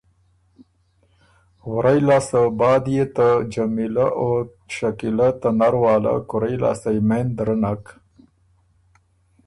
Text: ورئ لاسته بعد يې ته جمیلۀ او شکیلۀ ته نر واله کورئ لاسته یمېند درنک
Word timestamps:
ورئ 1.73 1.99
لاسته 2.07 2.41
بعد 2.59 2.83
يې 2.95 3.05
ته 3.15 3.27
جمیلۀ 3.53 4.07
او 4.19 4.27
شکیلۀ 4.75 5.29
ته 5.41 5.49
نر 5.59 5.73
واله 5.83 6.13
کورئ 6.29 6.55
لاسته 6.63 6.89
یمېند 6.97 7.31
درنک 7.37 7.83